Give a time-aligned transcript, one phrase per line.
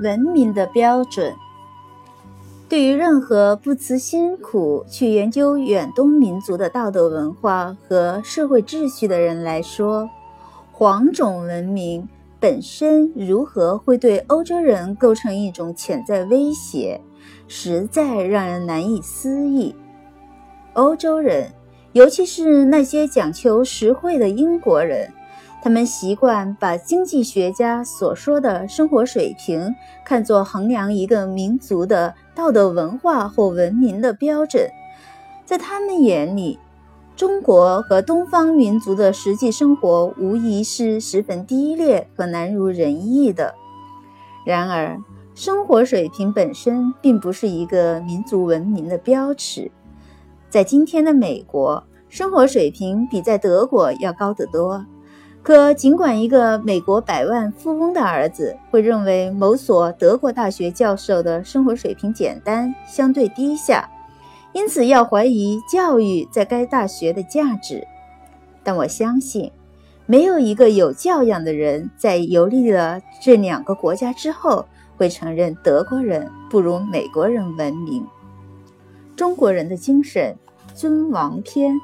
[0.00, 1.34] 文明的标准。
[2.68, 10.08] 对于任何不辞辛苦去研究远东民族的道德文化和社会秩序的人来说，
[10.72, 12.08] 黄种文明
[12.40, 17.00] 本身如何会对欧洲人构成一种潜在威胁，
[17.46, 19.74] 实在让人难以思议。
[20.72, 21.52] 欧洲人，
[21.92, 25.12] 尤其是那些讲求实惠的英国人。
[25.64, 34.68] 他们习惯把经济学家所说的生活水平看作衡量一个民族的道德文化或文明的标准。
[35.46, 36.58] 在他们眼里，
[37.16, 43.54] 中国和东方民族的实际生活无疑是十分低劣和难如人意的。
[44.44, 44.98] 然而，
[45.34, 49.70] 生活水平本身并不是一个民族文明的标尺。
[50.50, 54.84] 在今天的美国，生活水平比在德国要高得多。
[55.44, 63.86] 可尽管一个美国百万富翁的儿子会认为某所德国大学教授的生活水平简单、相对低下，
[64.54, 67.86] 因此要怀疑教育在该大学的价值，
[68.62, 69.52] 但我相信，
[70.06, 74.64] 没有一个有教养的人在游历了这两个国家之后
[74.96, 78.06] 会承认德国人不如美国人文明。
[79.14, 80.34] 中国人的精神，
[80.72, 81.78] 尊王篇。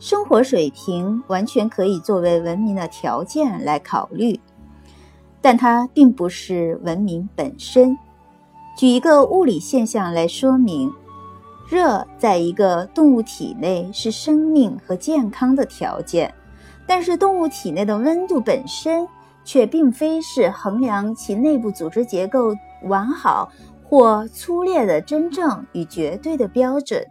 [0.00, 4.38] 生活水平完全可以作为文明的条件来考虑，
[5.40, 7.98] 但它并不是文明本身。
[8.76, 10.92] 举一个物理现象来说明：
[11.68, 16.32] 热在一个动物体内是生命和健康的条件，
[16.86, 19.06] 但是动物体内的温度本身
[19.44, 23.50] 却并非是衡量其内部组织结构完好
[23.82, 27.04] 或粗劣的真正与绝对的标准。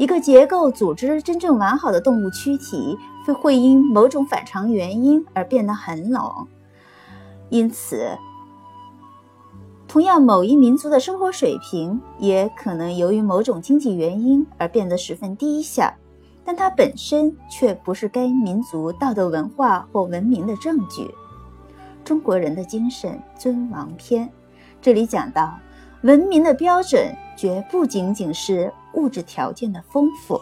[0.00, 6.48] 一个结构组织真正完好的动物躯体会会因某种反常原因而变得很冷，
[7.50, 8.16] 因此，
[9.86, 15.94] 同样某一民族的生活水平也可能由于某种经济原因而变得十分低下，
[16.46, 21.10] 但它本身却不是该民族道德文化或文明的证据。
[22.02, 24.32] 中国人的精神尊王篇，
[24.80, 25.58] 这里讲到
[26.04, 28.72] 文明的标准绝不仅仅是。
[28.94, 30.40] 物质条件的丰富。